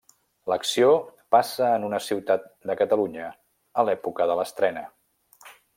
[0.51, 0.87] L'acció
[1.35, 3.29] passa en una ciutat de Catalunya,
[3.83, 4.89] a l'època de l'estrena.